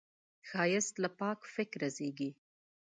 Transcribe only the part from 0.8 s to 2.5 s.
له پاک فکره زېږي